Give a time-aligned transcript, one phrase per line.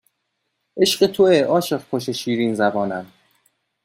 [0.77, 3.11] عشق توئه عاشق کش شیرین زبانم